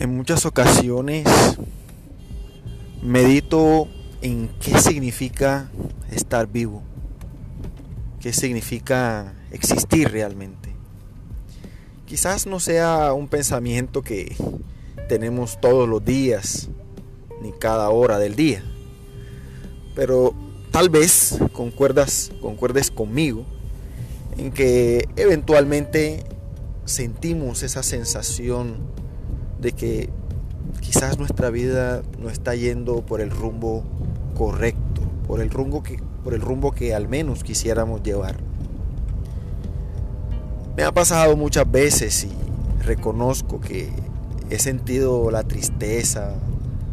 [0.00, 1.28] En muchas ocasiones
[3.02, 3.86] medito
[4.22, 5.70] en qué significa
[6.10, 6.82] estar vivo,
[8.18, 10.70] qué significa existir realmente.
[12.06, 14.34] Quizás no sea un pensamiento que
[15.06, 16.70] tenemos todos los días,
[17.42, 18.64] ni cada hora del día,
[19.94, 20.34] pero
[20.70, 23.44] tal vez concuerdas, concuerdes conmigo
[24.38, 26.24] en que eventualmente
[26.86, 28.78] sentimos esa sensación
[29.60, 30.10] de que
[30.80, 33.84] quizás nuestra vida no está yendo por el rumbo
[34.36, 38.36] correcto, por el rumbo que, por el rumbo que al menos quisiéramos llevar.
[40.76, 43.90] Me ha pasado muchas veces y reconozco que
[44.48, 46.34] he sentido la tristeza,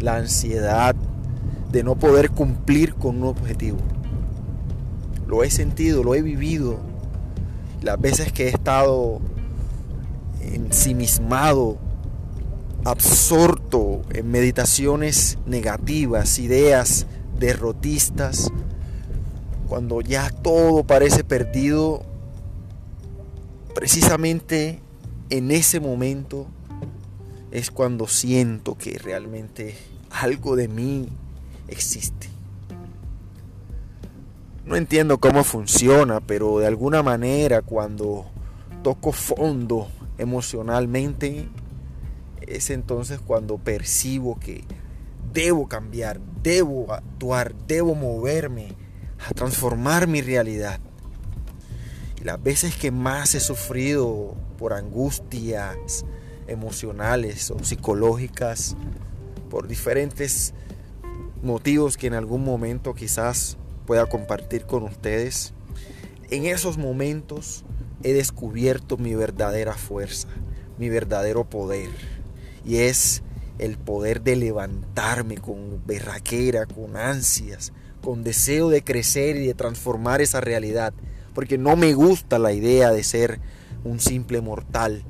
[0.00, 0.96] la ansiedad
[1.70, 3.78] de no poder cumplir con un objetivo.
[5.26, 6.78] Lo he sentido, lo he vivido.
[7.82, 9.20] Las veces que he estado
[10.40, 11.78] ensimismado
[12.86, 17.06] absorto en meditaciones negativas, ideas
[17.36, 18.52] derrotistas,
[19.68, 22.04] cuando ya todo parece perdido,
[23.74, 24.78] precisamente
[25.30, 26.46] en ese momento
[27.50, 29.74] es cuando siento que realmente
[30.10, 31.08] algo de mí
[31.66, 32.28] existe.
[34.64, 38.26] No entiendo cómo funciona, pero de alguna manera cuando
[38.84, 41.48] toco fondo emocionalmente,
[42.46, 44.64] es entonces cuando percibo que
[45.32, 48.74] debo cambiar, debo actuar, debo moverme
[49.28, 50.80] a transformar mi realidad.
[52.20, 56.04] Y las veces que más he sufrido por angustias
[56.46, 58.76] emocionales o psicológicas,
[59.50, 60.54] por diferentes
[61.42, 65.52] motivos que en algún momento quizás pueda compartir con ustedes,
[66.30, 67.64] en esos momentos
[68.02, 70.28] he descubierto mi verdadera fuerza,
[70.78, 71.90] mi verdadero poder
[72.66, 73.22] y es
[73.58, 77.72] el poder de levantarme con berraquera, con ansias,
[78.02, 80.92] con deseo de crecer y de transformar esa realidad.
[81.34, 83.40] Porque no me gusta la idea de ser
[83.84, 85.04] un simple mortal.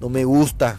[0.00, 0.78] No me gusta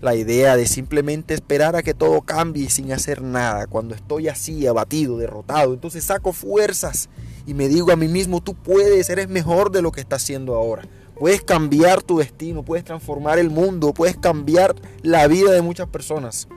[0.00, 3.66] la idea de simplemente esperar a que todo cambie sin hacer nada.
[3.66, 7.08] Cuando estoy así, abatido, derrotado, entonces saco fuerzas
[7.46, 10.56] y me digo a mí mismo, tú puedes, eres mejor de lo que estás haciendo
[10.56, 10.82] ahora.
[11.18, 16.48] Puedes cambiar tu destino, puedes transformar el mundo, puedes cambiar la vida de muchas personas.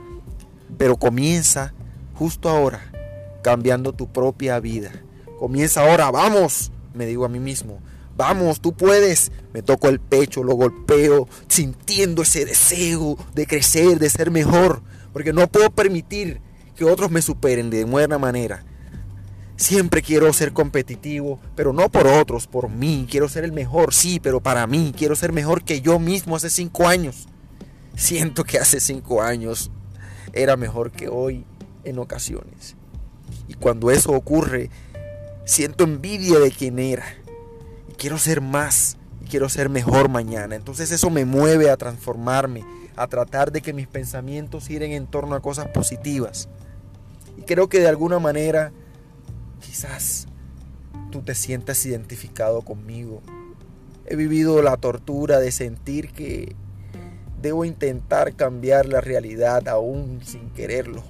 [0.76, 1.72] Pero comienza
[2.14, 2.82] justo ahora,
[3.42, 4.90] cambiando tu propia vida.
[5.38, 7.78] Comienza ahora, vamos, me digo a mí mismo.
[8.16, 9.32] Vamos, tú puedes.
[9.54, 14.82] Me toco el pecho, lo golpeo, sintiendo ese deseo de crecer, de ser mejor.
[15.14, 16.42] Porque no puedo permitir
[16.76, 18.64] que otros me superen de buena manera.
[19.60, 23.06] Siempre quiero ser competitivo, pero no por otros, por mí.
[23.10, 24.94] Quiero ser el mejor, sí, pero para mí.
[24.96, 27.28] Quiero ser mejor que yo mismo hace cinco años.
[27.94, 29.70] Siento que hace cinco años
[30.32, 31.44] era mejor que hoy
[31.84, 32.74] en ocasiones.
[33.48, 34.70] Y cuando eso ocurre,
[35.44, 37.04] siento envidia de quien era.
[37.90, 38.96] Y quiero ser más.
[39.20, 40.56] Y quiero ser mejor mañana.
[40.56, 42.64] Entonces eso me mueve a transformarme,
[42.96, 46.48] a tratar de que mis pensamientos giren en torno a cosas positivas.
[47.36, 48.72] Y creo que de alguna manera
[49.70, 50.26] Quizás
[51.12, 53.22] tú te sientas identificado conmigo.
[54.04, 56.56] He vivido la tortura de sentir que
[57.40, 61.04] debo intentar cambiar la realidad aún sin quererlo.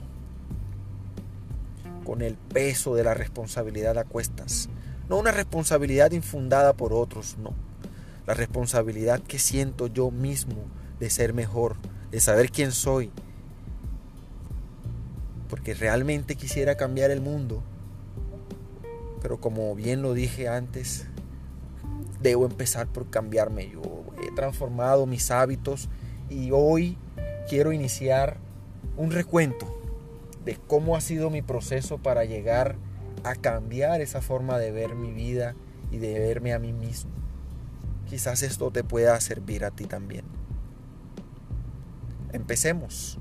[2.05, 4.69] Con el peso de la responsabilidad a cuestas.
[5.09, 7.55] No una responsabilidad infundada por otros, no.
[8.27, 10.67] La responsabilidad que siento yo mismo
[10.99, 11.77] de ser mejor,
[12.11, 13.11] de saber quién soy.
[15.49, 17.63] Porque realmente quisiera cambiar el mundo
[19.21, 21.07] pero como bien lo dije antes,
[22.21, 23.83] debo empezar por cambiarme yo.
[24.23, 25.89] He transformado mis hábitos
[26.29, 26.97] y hoy
[27.49, 28.39] quiero iniciar
[28.97, 29.67] un recuento
[30.45, 32.77] de cómo ha sido mi proceso para llegar
[33.25, 35.55] a cambiar esa forma de ver mi vida
[35.91, 37.11] y de verme a mí mismo.
[38.09, 40.25] Quizás esto te pueda servir a ti también.
[42.33, 43.19] Empecemos.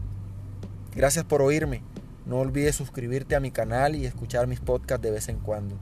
[0.96, 1.84] Gracias por oírme.
[2.26, 5.76] No olvides suscribirte a mi canal y escuchar mis podcasts de vez en cuando.